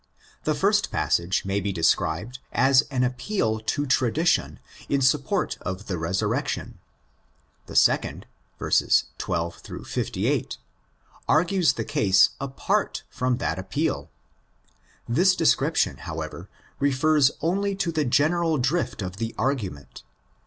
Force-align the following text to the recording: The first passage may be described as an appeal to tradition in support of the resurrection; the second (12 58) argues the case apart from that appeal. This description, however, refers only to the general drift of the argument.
The 0.45 0.55
first 0.55 0.89
passage 0.89 1.45
may 1.45 1.59
be 1.59 1.71
described 1.71 2.39
as 2.51 2.81
an 2.89 3.03
appeal 3.03 3.59
to 3.59 3.85
tradition 3.85 4.57
in 4.89 4.99
support 4.99 5.59
of 5.61 5.85
the 5.85 5.95
resurrection; 5.99 6.79
the 7.67 7.75
second 7.75 8.25
(12 8.57 9.57
58) 9.85 10.57
argues 11.29 11.73
the 11.73 11.83
case 11.85 12.31
apart 12.41 13.03
from 13.11 13.37
that 13.37 13.59
appeal. 13.59 14.09
This 15.07 15.35
description, 15.35 15.97
however, 15.97 16.49
refers 16.79 17.29
only 17.39 17.75
to 17.75 17.91
the 17.91 18.03
general 18.03 18.57
drift 18.57 19.03
of 19.03 19.17
the 19.17 19.35
argument. 19.37 20.01